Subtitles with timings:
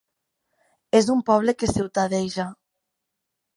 [0.99, 2.49] És un poble que ciutadeja.